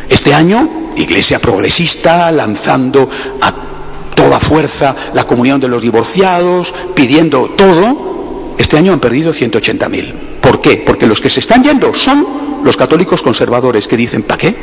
Este 0.08 0.34
año, 0.34 0.94
Iglesia 0.96 1.40
progresista 1.40 2.32
lanzando 2.32 3.10
a 3.42 3.54
toda 4.16 4.40
fuerza 4.40 4.96
la 5.14 5.26
comunión 5.26 5.60
de 5.60 5.68
los 5.68 5.82
divorciados, 5.82 6.74
pidiendo 6.96 7.50
todo, 7.58 8.56
este 8.58 8.78
año 8.78 8.94
han 8.94 9.02
perdido 9.02 9.34
180.000. 9.34 10.14
¿Por 10.40 10.62
qué? 10.62 10.78
Porque 10.78 11.08
los 11.08 11.20
que 11.20 11.30
se 11.30 11.42
están 11.42 11.62
yendo 11.62 11.94
son 11.94 12.26
los 12.64 12.78
católicos 12.78 13.22
conservadores 13.22 13.86
que 13.86 13.98
dicen, 13.98 14.24
¿para 14.24 14.38
qué? 14.38 14.56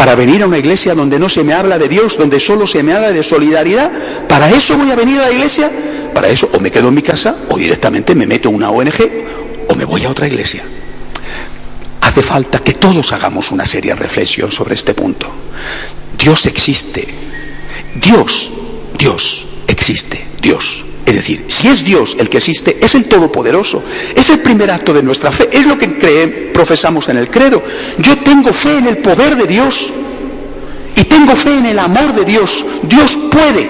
Para 0.00 0.14
venir 0.14 0.42
a 0.42 0.46
una 0.46 0.56
iglesia 0.56 0.94
donde 0.94 1.18
no 1.18 1.28
se 1.28 1.44
me 1.44 1.52
habla 1.52 1.78
de 1.78 1.86
Dios, 1.86 2.16
donde 2.16 2.40
solo 2.40 2.66
se 2.66 2.82
me 2.82 2.94
habla 2.94 3.12
de 3.12 3.22
solidaridad. 3.22 3.92
¿Para 4.26 4.48
eso 4.48 4.78
voy 4.78 4.90
a 4.90 4.96
venir 4.96 5.20
a 5.20 5.26
la 5.26 5.30
iglesia? 5.30 5.70
Para 6.14 6.28
eso 6.28 6.48
o 6.54 6.58
me 6.58 6.70
quedo 6.70 6.88
en 6.88 6.94
mi 6.94 7.02
casa 7.02 7.36
o 7.50 7.58
directamente 7.58 8.14
me 8.14 8.26
meto 8.26 8.48
en 8.48 8.54
una 8.54 8.70
ONG 8.70 8.94
o 9.68 9.74
me 9.74 9.84
voy 9.84 10.04
a 10.04 10.08
otra 10.08 10.26
iglesia. 10.26 10.64
Hace 12.00 12.22
falta 12.22 12.60
que 12.60 12.72
todos 12.72 13.12
hagamos 13.12 13.50
una 13.50 13.66
seria 13.66 13.94
reflexión 13.94 14.50
sobre 14.50 14.74
este 14.74 14.94
punto. 14.94 15.30
Dios 16.16 16.46
existe. 16.46 17.06
Dios, 17.96 18.52
Dios 18.98 19.46
existe. 19.66 20.26
Dios. 20.40 20.86
Es 21.10 21.16
decir, 21.16 21.44
si 21.48 21.66
es 21.66 21.82
Dios 21.82 22.16
el 22.20 22.28
que 22.28 22.36
existe, 22.36 22.78
es 22.80 22.94
el 22.94 23.08
Todopoderoso, 23.08 23.82
es 24.14 24.30
el 24.30 24.38
primer 24.38 24.70
acto 24.70 24.94
de 24.94 25.02
nuestra 25.02 25.32
fe, 25.32 25.50
es 25.50 25.66
lo 25.66 25.76
que 25.76 25.88
profesamos 26.54 27.08
en 27.08 27.16
el 27.16 27.28
credo. 27.28 27.64
Yo 27.98 28.18
tengo 28.18 28.52
fe 28.52 28.78
en 28.78 28.86
el 28.86 28.98
poder 28.98 29.34
de 29.34 29.44
Dios 29.48 29.92
y 30.94 31.02
tengo 31.02 31.34
fe 31.34 31.58
en 31.58 31.66
el 31.66 31.80
amor 31.80 32.14
de 32.14 32.24
Dios. 32.24 32.64
Dios 32.84 33.18
puede, 33.28 33.68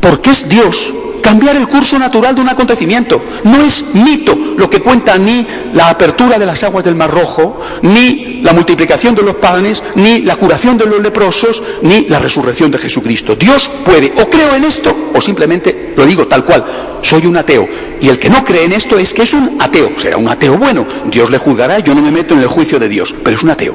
porque 0.00 0.30
es 0.30 0.48
Dios, 0.48 0.94
cambiar 1.32 1.56
el 1.56 1.66
curso 1.66 1.98
natural 1.98 2.34
de 2.34 2.42
un 2.42 2.50
acontecimiento. 2.50 3.22
No 3.44 3.64
es 3.64 3.94
mito 3.94 4.36
lo 4.58 4.68
que 4.68 4.80
cuenta 4.80 5.16
ni 5.16 5.46
la 5.72 5.88
apertura 5.88 6.38
de 6.38 6.44
las 6.44 6.62
aguas 6.62 6.84
del 6.84 6.94
Mar 6.94 7.10
Rojo, 7.10 7.58
ni 7.80 8.42
la 8.42 8.52
multiplicación 8.52 9.14
de 9.14 9.22
los 9.22 9.36
panes, 9.36 9.82
ni 9.94 10.20
la 10.20 10.36
curación 10.36 10.76
de 10.76 10.84
los 10.84 11.00
leprosos, 11.00 11.62
ni 11.80 12.04
la 12.08 12.18
resurrección 12.18 12.70
de 12.70 12.76
Jesucristo. 12.76 13.34
Dios 13.34 13.70
puede, 13.82 14.12
o 14.20 14.28
creo 14.28 14.54
en 14.54 14.64
esto, 14.64 14.94
o 15.14 15.22
simplemente 15.22 15.94
lo 15.96 16.04
digo 16.04 16.26
tal 16.26 16.44
cual, 16.44 16.66
soy 17.00 17.24
un 17.24 17.38
ateo. 17.38 17.66
Y 18.02 18.10
el 18.10 18.18
que 18.18 18.28
no 18.28 18.44
cree 18.44 18.64
en 18.64 18.74
esto 18.74 18.98
es 18.98 19.14
que 19.14 19.22
es 19.22 19.32
un 19.32 19.56
ateo. 19.58 19.90
Será 19.96 20.18
un 20.18 20.28
ateo 20.28 20.58
bueno. 20.58 20.84
Dios 21.10 21.30
le 21.30 21.38
juzgará, 21.38 21.78
yo 21.78 21.94
no 21.94 22.02
me 22.02 22.10
meto 22.10 22.34
en 22.34 22.40
el 22.40 22.46
juicio 22.46 22.78
de 22.78 22.90
Dios, 22.90 23.14
pero 23.24 23.38
es 23.38 23.42
un 23.42 23.48
ateo. 23.48 23.74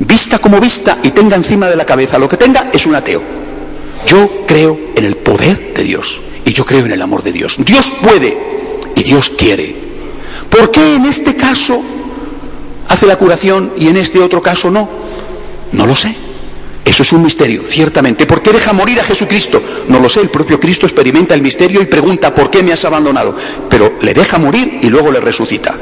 Vista 0.00 0.38
como 0.38 0.60
vista 0.60 0.98
y 1.02 1.12
tenga 1.12 1.34
encima 1.34 1.66
de 1.70 1.76
la 1.76 1.86
cabeza 1.86 2.18
lo 2.18 2.28
que 2.28 2.36
tenga, 2.36 2.68
es 2.74 2.84
un 2.84 2.94
ateo. 2.94 3.22
Yo 4.06 4.44
creo 4.46 4.78
en 4.94 5.06
el 5.06 5.16
poder 5.16 5.72
de 5.72 5.82
Dios. 5.82 6.27
Y 6.48 6.54
yo 6.54 6.64
creo 6.64 6.86
en 6.86 6.92
el 6.92 7.02
amor 7.02 7.22
de 7.22 7.30
Dios. 7.30 7.56
Dios 7.58 7.92
puede 8.02 8.38
y 8.96 9.02
Dios 9.02 9.30
quiere. 9.36 9.76
¿Por 10.48 10.70
qué 10.70 10.94
en 10.94 11.04
este 11.04 11.36
caso 11.36 11.82
hace 12.88 13.04
la 13.04 13.16
curación 13.16 13.74
y 13.78 13.88
en 13.88 13.98
este 13.98 14.18
otro 14.18 14.40
caso 14.40 14.70
no? 14.70 14.88
No 15.72 15.86
lo 15.86 15.94
sé. 15.94 16.16
Eso 16.86 17.02
es 17.02 17.12
un 17.12 17.22
misterio, 17.22 17.64
ciertamente. 17.66 18.24
¿Por 18.24 18.40
qué 18.40 18.50
deja 18.50 18.72
morir 18.72 18.98
a 18.98 19.04
Jesucristo? 19.04 19.62
No 19.88 20.00
lo 20.00 20.08
sé, 20.08 20.22
el 20.22 20.30
propio 20.30 20.58
Cristo 20.58 20.86
experimenta 20.86 21.34
el 21.34 21.42
misterio 21.42 21.82
y 21.82 21.86
pregunta, 21.86 22.34
¿por 22.34 22.50
qué 22.50 22.62
me 22.62 22.72
has 22.72 22.82
abandonado? 22.86 23.36
Pero 23.68 23.98
le 24.00 24.14
deja 24.14 24.38
morir 24.38 24.78
y 24.80 24.88
luego 24.88 25.12
le 25.12 25.20
resucita. 25.20 25.76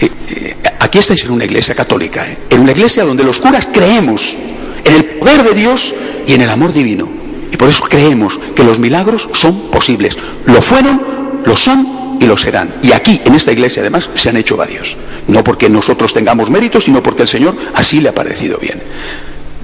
Eh, 0.00 0.10
eh, 0.30 0.56
aquí 0.80 1.00
estáis 1.00 1.22
en 1.24 1.32
una 1.32 1.44
iglesia 1.44 1.74
católica, 1.74 2.26
¿eh? 2.26 2.38
en 2.48 2.60
una 2.60 2.72
iglesia 2.72 3.04
donde 3.04 3.24
los 3.24 3.38
curas 3.40 3.68
creemos 3.70 4.38
en 4.82 4.94
el 4.94 5.04
poder 5.04 5.42
de 5.42 5.52
Dios 5.52 5.94
y 6.26 6.32
en 6.32 6.40
el 6.40 6.48
amor 6.48 6.72
divino. 6.72 7.15
Y 7.56 7.58
por 7.58 7.70
eso 7.70 7.84
creemos 7.84 8.38
que 8.54 8.62
los 8.62 8.78
milagros 8.78 9.30
son 9.32 9.70
posibles. 9.70 10.18
Lo 10.44 10.60
fueron, 10.60 11.00
lo 11.42 11.56
son 11.56 12.18
y 12.20 12.26
lo 12.26 12.36
serán. 12.36 12.74
Y 12.82 12.92
aquí, 12.92 13.22
en 13.24 13.34
esta 13.34 13.50
iglesia, 13.50 13.80
además, 13.80 14.10
se 14.14 14.28
han 14.28 14.36
hecho 14.36 14.58
varios. 14.58 14.94
No 15.28 15.42
porque 15.42 15.70
nosotros 15.70 16.12
tengamos 16.12 16.50
méritos, 16.50 16.84
sino 16.84 17.02
porque 17.02 17.22
el 17.22 17.28
Señor 17.28 17.56
así 17.72 18.02
le 18.02 18.10
ha 18.10 18.14
parecido 18.14 18.58
bien. 18.58 18.82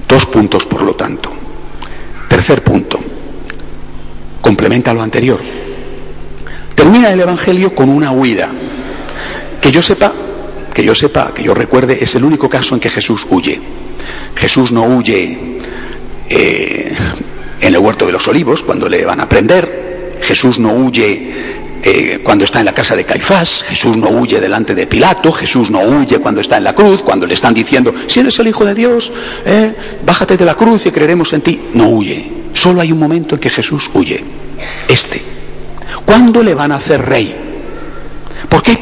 Dos 0.07 0.25
puntos, 0.25 0.65
por 0.65 0.81
lo 0.81 0.95
tanto. 0.95 1.31
Tercer 2.27 2.63
punto. 2.63 2.99
Complementa 4.41 4.91
lo 4.91 5.03
anterior. 5.03 5.39
Termina 6.73 7.13
el 7.13 7.19
Evangelio 7.19 7.75
con 7.75 7.89
una 7.89 8.11
huida. 8.11 8.49
Que 9.61 9.71
yo 9.71 9.83
sepa, 9.83 10.11
que 10.73 10.83
yo 10.83 10.95
sepa, 10.95 11.31
que 11.31 11.43
yo 11.43 11.53
recuerde, 11.53 11.99
es 12.01 12.15
el 12.15 12.23
único 12.23 12.49
caso 12.49 12.73
en 12.73 12.81
que 12.81 12.89
Jesús 12.89 13.27
huye. 13.29 13.61
Jesús 14.35 14.71
no 14.71 14.81
huye 14.81 15.59
eh, 16.35 16.72
en 17.63 17.73
el 17.73 17.79
huerto 17.79 18.05
de 18.05 18.11
los 18.11 18.27
olivos, 18.27 18.61
cuando 18.61 18.89
le 18.89 19.05
van 19.05 19.21
a 19.21 19.29
prender. 19.29 20.19
Jesús 20.21 20.59
no 20.59 20.73
huye 20.73 21.31
eh, 21.81 22.19
cuando 22.23 22.45
está 22.45 22.59
en 22.59 22.65
la 22.65 22.73
casa 22.73 22.95
de 22.95 23.05
Caifás, 23.05 23.63
Jesús 23.63 23.97
no 23.97 24.09
huye 24.09 24.39
delante 24.39 24.75
de 24.75 24.87
Pilato, 24.87 25.31
Jesús 25.31 25.69
no 25.69 25.81
huye 25.81 26.19
cuando 26.19 26.41
está 26.41 26.57
en 26.57 26.65
la 26.65 26.75
cruz, 26.75 27.01
cuando 27.01 27.25
le 27.25 27.33
están 27.33 27.53
diciendo, 27.53 27.93
si 28.07 28.19
eres 28.21 28.37
el 28.39 28.47
Hijo 28.47 28.65
de 28.65 28.73
Dios, 28.73 29.11
eh, 29.45 29.73
bájate 30.05 30.37
de 30.37 30.45
la 30.45 30.55
cruz 30.55 30.85
y 30.85 30.91
creeremos 30.91 31.33
en 31.33 31.41
ti. 31.41 31.61
No 31.73 31.89
huye. 31.89 32.31
Solo 32.53 32.81
hay 32.81 32.91
un 32.91 32.99
momento 32.99 33.35
en 33.35 33.41
que 33.41 33.49
Jesús 33.49 33.89
huye. 33.93 34.23
Este. 34.87 35.21
¿Cuándo 36.05 36.43
le 36.43 36.53
van 36.53 36.71
a 36.71 36.75
hacer 36.75 37.01
rey? 37.01 37.35
¿Por 38.47 38.61
qué? 38.61 38.77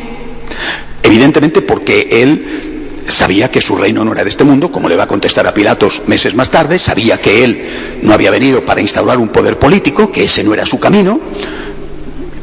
Evidentemente 1.03 1.61
porque 1.61 2.07
él 2.11 2.70
sabía 3.07 3.51
que 3.51 3.61
su 3.61 3.75
reino 3.75 4.03
no 4.03 4.13
era 4.13 4.23
de 4.23 4.29
este 4.29 4.43
mundo, 4.43 4.71
como 4.71 4.89
le 4.89 4.95
va 4.95 5.03
a 5.03 5.07
contestar 5.07 5.47
a 5.47 5.53
Pilatos 5.53 6.01
meses 6.07 6.35
más 6.35 6.49
tarde, 6.49 6.79
sabía 6.79 7.19
que 7.19 7.43
él 7.43 7.99
no 8.01 8.13
había 8.13 8.31
venido 8.31 8.65
para 8.65 8.81
instaurar 8.81 9.17
un 9.17 9.29
poder 9.29 9.57
político, 9.57 10.11
que 10.11 10.23
ese 10.23 10.43
no 10.43 10.53
era 10.53 10.65
su 10.65 10.79
camino, 10.79 11.19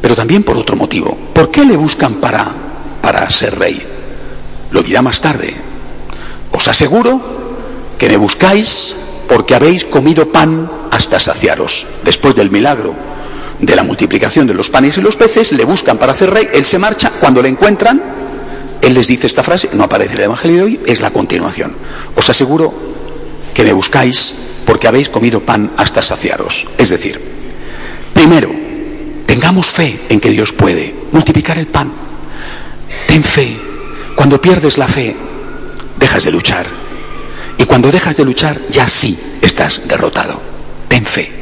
pero 0.00 0.14
también 0.14 0.42
por 0.42 0.56
otro 0.56 0.76
motivo. 0.76 1.16
¿Por 1.32 1.50
qué 1.50 1.64
le 1.64 1.76
buscan 1.76 2.14
para, 2.14 2.46
para 3.02 3.28
ser 3.30 3.58
rey? 3.58 3.80
Lo 4.70 4.82
dirá 4.82 5.02
más 5.02 5.20
tarde. 5.20 5.54
Os 6.52 6.68
aseguro 6.68 7.20
que 7.98 8.08
me 8.08 8.16
buscáis 8.16 8.94
porque 9.28 9.54
habéis 9.54 9.84
comido 9.84 10.30
pan 10.30 10.70
hasta 10.90 11.20
saciaros. 11.20 11.86
Después 12.04 12.34
del 12.34 12.50
milagro 12.50 12.94
de 13.60 13.76
la 13.76 13.82
multiplicación 13.82 14.46
de 14.46 14.54
los 14.54 14.70
panes 14.70 14.98
y 14.98 15.00
los 15.00 15.16
peces, 15.16 15.52
le 15.52 15.64
buscan 15.64 15.98
para 15.98 16.12
hacer 16.12 16.30
rey, 16.30 16.48
él 16.52 16.64
se 16.64 16.78
marcha, 16.78 17.10
cuando 17.18 17.42
le 17.42 17.48
encuentran, 17.48 18.00
él 18.82 18.94
les 18.94 19.06
dice 19.06 19.26
esta 19.26 19.42
frase, 19.42 19.70
no 19.72 19.84
aparece 19.84 20.12
en 20.12 20.18
el 20.18 20.24
Evangelio 20.24 20.56
de 20.56 20.62
hoy, 20.62 20.80
es 20.86 21.00
la 21.00 21.10
continuación. 21.10 21.74
Os 22.14 22.30
aseguro 22.30 22.72
que 23.54 23.64
me 23.64 23.72
buscáis 23.72 24.34
porque 24.64 24.86
habéis 24.86 25.08
comido 25.08 25.40
pan 25.40 25.72
hasta 25.76 26.02
saciaros. 26.02 26.66
Es 26.78 26.90
decir, 26.90 27.20
primero, 28.12 28.50
tengamos 29.26 29.70
fe 29.70 30.00
en 30.08 30.20
que 30.20 30.30
Dios 30.30 30.52
puede 30.52 30.94
multiplicar 31.12 31.58
el 31.58 31.66
pan. 31.66 31.92
Ten 33.06 33.24
fe. 33.24 33.58
Cuando 34.14 34.40
pierdes 34.40 34.78
la 34.78 34.88
fe, 34.88 35.16
dejas 35.98 36.24
de 36.24 36.30
luchar. 36.30 36.66
Y 37.56 37.64
cuando 37.64 37.90
dejas 37.90 38.16
de 38.16 38.24
luchar, 38.24 38.60
ya 38.70 38.88
sí 38.88 39.18
estás 39.42 39.82
derrotado. 39.86 40.40
Ten 40.88 41.04
fe. 41.04 41.32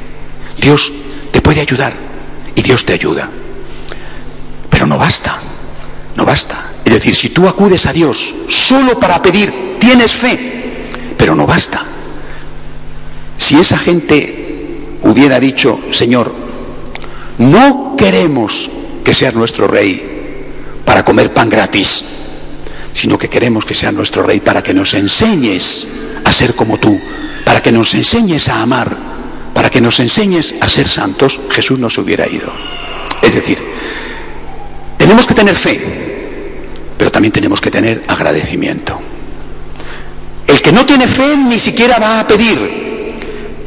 Dios 0.59 0.93
te 1.33 1.41
puede 1.41 1.61
ayudar 1.61 1.95
y 2.55 2.63
Dios 2.63 2.85
te 2.87 2.95
ayuda. 2.95 3.31
Pero 4.71 4.87
no 4.87 4.99
basta, 4.99 5.39
no 6.15 6.25
basta. 6.25 6.76
Decir, 6.97 7.15
si 7.15 7.29
tú 7.29 7.47
acudes 7.47 7.85
a 7.85 7.93
Dios 7.93 8.35
solo 8.49 8.99
para 8.99 9.21
pedir, 9.21 9.77
tienes 9.79 10.13
fe, 10.13 10.89
pero 11.19 11.35
no 11.35 11.47
basta. 11.47 11.85
Si 13.37 13.55
esa 13.59 13.77
gente 13.77 14.97
hubiera 15.03 15.39
dicho, 15.39 15.79
Señor, 15.91 16.35
no 17.37 17.97
queremos 17.99 18.71
que 19.05 19.13
seas 19.13 19.35
nuestro 19.35 19.67
rey 19.69 20.49
para 20.87 21.05
comer 21.05 21.35
pan 21.35 21.51
gratis, 21.51 22.03
sino 22.95 23.19
que 23.19 23.29
queremos 23.29 23.67
que 23.67 23.75
seas 23.75 23.93
nuestro 23.93 24.23
rey 24.23 24.41
para 24.41 24.63
que 24.63 24.73
nos 24.73 24.95
enseñes 24.95 25.87
a 26.25 26.33
ser 26.33 26.55
como 26.55 26.79
tú, 26.79 26.99
para 27.45 27.61
que 27.61 27.73
nos 27.73 27.93
enseñes 27.93 28.49
a 28.49 28.63
amar, 28.63 28.97
para 29.53 29.69
que 29.69 29.83
nos 29.83 30.01
enseñes 30.01 30.55
a 30.63 30.69
ser 30.71 30.89
santos, 30.89 31.43
Jesús 31.51 31.79
no 31.79 31.91
se 31.91 32.01
hubiera 32.01 32.27
ido. 32.27 32.51
Es 33.21 33.35
decir, 33.35 33.63
tenemos 34.97 35.27
que 35.27 35.35
tener 35.35 35.55
fe, 35.55 35.96
pero 36.97 37.11
también 37.11 37.33
tenemos 37.33 37.61
que 37.61 37.71
tener 37.71 38.03
agradecimiento. 38.09 38.99
El 40.47 40.63
que 40.63 40.73
no 40.73 40.87
tiene 40.87 41.07
fe 41.09 41.37
ni 41.37 41.59
siquiera 41.59 41.99
va 41.99 42.21
a 42.21 42.27
pedir, 42.27 43.17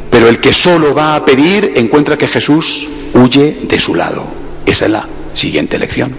pero 0.10 0.28
el 0.28 0.40
que 0.40 0.54
solo 0.54 0.94
va 0.94 1.16
a 1.16 1.26
pedir 1.26 1.74
encuentra 1.76 2.18
que 2.18 2.28
Jesús 2.28 2.88
huye 3.14 3.58
de 3.64 3.80
su 3.80 3.96
lado. 3.96 4.26
Esa 4.66 4.86
es 4.86 4.92
la 4.92 5.08
siguiente 5.34 5.78
lección. 5.78 6.16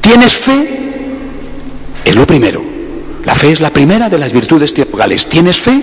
¿Tienes 0.00 0.34
fe? 0.34 0.68
Es 2.04 2.14
lo 2.14 2.26
primero. 2.26 2.64
La 3.24 3.34
fe 3.34 3.50
es 3.50 3.60
la 3.60 3.70
primera 3.70 4.08
de 4.08 4.18
las 4.18 4.32
virtudes 4.32 4.72
teologales. 4.72 5.28
¿Tienes 5.28 5.58
fe? 5.58 5.82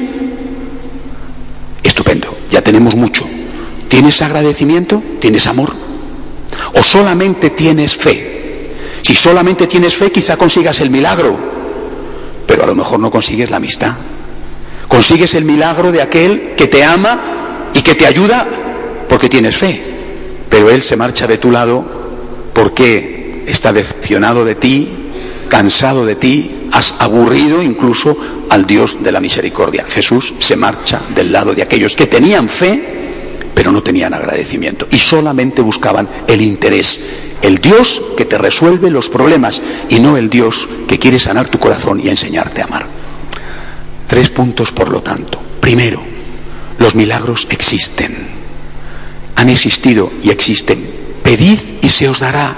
Estupendo, 1.83 2.37
ya 2.49 2.61
tenemos 2.61 2.95
mucho. 2.95 3.25
¿Tienes 3.89 4.21
agradecimiento? 4.21 5.03
¿Tienes 5.19 5.45
amor? 5.47 5.73
¿O 6.73 6.83
solamente 6.83 7.49
tienes 7.49 7.95
fe? 7.95 8.32
Si 9.03 9.13
solamente 9.13 9.67
tienes 9.67 9.95
fe, 9.95 10.11
quizá 10.11 10.37
consigas 10.37 10.79
el 10.79 10.89
milagro, 10.89 11.37
pero 12.47 12.63
a 12.63 12.65
lo 12.65 12.73
mejor 12.73 12.99
no 12.99 13.11
consigues 13.11 13.51
la 13.51 13.57
amistad. 13.57 13.93
Consigues 14.87 15.35
el 15.35 15.45
milagro 15.45 15.91
de 15.91 16.01
aquel 16.01 16.53
que 16.57 16.67
te 16.67 16.83
ama 16.83 17.19
y 17.73 17.81
que 17.81 17.95
te 17.95 18.07
ayuda 18.07 18.47
porque 19.09 19.29
tienes 19.29 19.57
fe, 19.57 19.83
pero 20.49 20.69
él 20.69 20.81
se 20.81 20.95
marcha 20.95 21.27
de 21.27 21.37
tu 21.37 21.51
lado 21.51 21.83
porque 22.53 23.43
está 23.45 23.73
decepcionado 23.73 24.45
de 24.45 24.55
ti, 24.55 24.87
cansado 25.49 26.05
de 26.05 26.15
ti, 26.15 26.69
has 26.71 26.95
aburrido 26.99 27.61
incluso 27.61 28.17
al 28.49 28.65
Dios 28.65 28.97
de 29.03 29.11
la 29.11 29.19
misericordia. 29.19 29.83
Jesús 29.83 30.33
se 30.39 30.55
marcha 30.55 31.01
del 31.13 31.31
lado 31.31 31.53
de 31.53 31.61
aquellos 31.61 31.95
que 31.95 32.07
tenían 32.07 32.49
fe, 32.49 32.81
pero 33.53 33.71
no 33.71 33.83
tenían 33.83 34.13
agradecimiento 34.13 34.87
y 34.89 34.97
solamente 34.97 35.61
buscaban 35.61 36.07
el 36.27 36.41
interés, 36.41 36.99
el 37.43 37.59
Dios 37.59 38.01
que 38.17 38.25
te 38.25 38.37
resuelve 38.37 38.89
los 38.89 39.09
problemas 39.09 39.61
y 39.89 39.99
no 39.99 40.17
el 40.17 40.29
Dios 40.29 40.67
que 40.87 40.97
quiere 40.97 41.19
sanar 41.19 41.49
tu 41.49 41.59
corazón 41.59 41.99
y 42.03 42.09
enseñarte 42.09 42.61
a 42.61 42.65
amar. 42.65 42.87
Tres 44.07 44.29
puntos, 44.29 44.71
por 44.71 44.89
lo 44.89 45.01
tanto. 45.01 45.39
Primero, 45.59 46.01
los 46.79 46.95
milagros 46.95 47.47
existen, 47.51 48.15
han 49.35 49.49
existido 49.49 50.11
y 50.21 50.29
existen. 50.29 51.03
Pedid 51.21 51.59
y 51.81 51.89
se 51.89 52.07
os 52.09 52.19
dará. 52.19 52.55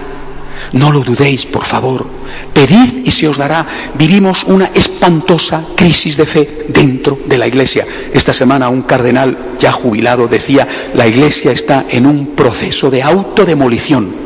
No 0.71 0.91
lo 0.91 1.01
dudéis, 1.01 1.45
por 1.45 1.65
favor. 1.65 2.05
Pedid 2.53 3.05
y 3.05 3.11
se 3.11 3.27
os 3.27 3.37
dará. 3.37 3.65
Vivimos 3.97 4.43
una 4.45 4.65
espantosa 4.73 5.63
crisis 5.75 6.17
de 6.17 6.25
fe 6.25 6.65
dentro 6.69 7.19
de 7.25 7.37
la 7.37 7.47
Iglesia. 7.47 7.85
Esta 8.13 8.33
semana 8.33 8.69
un 8.69 8.83
cardenal 8.83 9.37
ya 9.59 9.71
jubilado 9.71 10.27
decía, 10.27 10.67
la 10.93 11.07
Iglesia 11.07 11.51
está 11.51 11.85
en 11.89 12.05
un 12.05 12.27
proceso 12.35 12.89
de 12.89 13.03
autodemolición. 13.03 14.24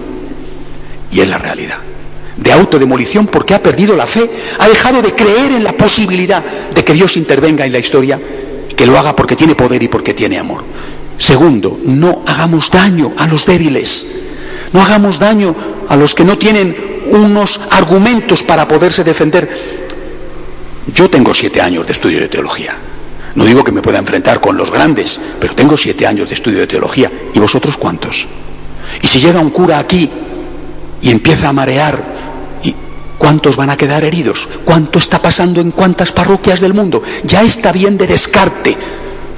Y 1.11 1.21
es 1.21 1.27
la 1.27 1.37
realidad. 1.37 1.77
De 2.37 2.51
autodemolición 2.51 3.27
porque 3.27 3.53
ha 3.53 3.61
perdido 3.61 3.95
la 3.95 4.07
fe, 4.07 4.29
ha 4.59 4.67
dejado 4.67 5.01
de 5.01 5.13
creer 5.13 5.51
en 5.51 5.63
la 5.63 5.73
posibilidad 5.73 6.43
de 6.73 6.83
que 6.83 6.93
Dios 6.93 7.17
intervenga 7.17 7.65
en 7.65 7.73
la 7.73 7.79
historia, 7.79 8.19
que 8.75 8.85
lo 8.85 8.97
haga 8.97 9.15
porque 9.15 9.35
tiene 9.35 9.55
poder 9.55 9.83
y 9.83 9.87
porque 9.87 10.13
tiene 10.13 10.39
amor. 10.39 10.63
Segundo, 11.17 11.77
no 11.83 12.23
hagamos 12.25 12.71
daño 12.71 13.11
a 13.17 13.27
los 13.27 13.45
débiles. 13.45 14.07
No 14.71 14.81
hagamos 14.81 15.19
daño 15.19 15.53
a 15.89 15.95
los 15.95 16.15
que 16.15 16.23
no 16.23 16.37
tienen 16.37 17.01
unos 17.11 17.59
argumentos 17.71 18.43
para 18.43 18.67
poderse 18.67 19.03
defender. 19.03 19.49
Yo 20.93 21.09
tengo 21.09 21.33
siete 21.33 21.61
años 21.61 21.85
de 21.85 21.93
estudio 21.93 22.19
de 22.19 22.29
teología. 22.29 22.75
No 23.35 23.45
digo 23.45 23.63
que 23.63 23.71
me 23.71 23.81
pueda 23.81 23.99
enfrentar 23.99 24.39
con 24.39 24.57
los 24.57 24.71
grandes, 24.71 25.19
pero 25.39 25.53
tengo 25.55 25.77
siete 25.77 26.07
años 26.07 26.29
de 26.29 26.35
estudio 26.35 26.59
de 26.59 26.67
teología. 26.67 27.11
¿Y 27.33 27.39
vosotros 27.39 27.77
cuántos? 27.77 28.27
Y 29.01 29.07
si 29.07 29.19
llega 29.19 29.39
un 29.39 29.49
cura 29.49 29.77
aquí 29.77 30.09
y 31.01 31.11
empieza 31.11 31.49
a 31.49 31.53
marear, 31.53 32.01
¿y 32.63 32.75
¿cuántos 33.17 33.55
van 33.55 33.69
a 33.69 33.77
quedar 33.77 34.03
heridos? 34.03 34.47
¿Cuánto 34.65 34.99
está 34.99 35.21
pasando 35.21 35.61
en 35.61 35.71
cuántas 35.71 36.11
parroquias 36.11 36.59
del 36.59 36.73
mundo? 36.73 37.01
Ya 37.23 37.43
está 37.43 37.71
bien 37.71 37.97
de 37.97 38.07
descarte. 38.07 38.77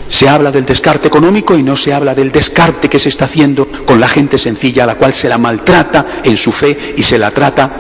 Se 0.10 0.28
habla 0.28 0.52
del 0.52 0.66
descarte 0.66 1.08
económico 1.08 1.58
y 1.58 1.64
no 1.64 1.78
se 1.78 1.94
habla 1.94 2.14
del 2.14 2.32
descarte 2.32 2.90
que 2.90 3.00
se 3.00 3.10
está 3.10 3.26
haciendo 3.26 3.68
con 3.86 4.00
la 4.00 4.10
gente 4.10 4.38
sencilla 4.38 4.84
a 4.84 4.88
la 4.88 4.96
cual 4.96 5.14
se 5.14 5.30
la 5.30 5.38
maltrata 5.38 6.06
en 6.24 6.36
su 6.36 6.52
fe 6.52 6.96
y 6.98 7.04
se 7.04 7.18
la 7.18 7.32
trata 7.32 7.72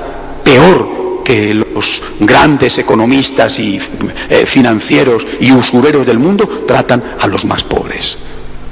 peor 0.44 1.24
que 1.24 1.54
los 1.54 2.02
grandes 2.20 2.78
economistas 2.78 3.60
y 3.60 3.80
eh, 4.30 4.46
financieros 4.46 5.28
y 5.40 5.52
usureros 5.52 6.06
del 6.06 6.20
mundo 6.20 6.48
tratan 6.68 7.04
a 7.20 7.28
los 7.28 7.46
más 7.46 7.64
pobres. 7.64 8.18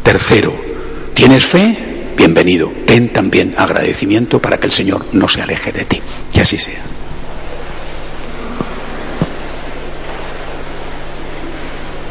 Tercero, 0.03 0.55
¿tienes 1.13 1.45
fe? 1.45 1.88
Bienvenido. 2.19 2.73
Ten 2.85 3.07
también 3.07 3.53
agradecimiento 3.57 4.41
para 4.41 4.57
que 4.57 4.65
el 4.65 4.73
Señor 4.73 5.05
no 5.13 5.29
se 5.29 5.41
aleje 5.41 5.71
de 5.71 5.85
ti. 5.85 6.01
Que 6.33 6.41
así 6.41 6.57
sea. 6.57 6.98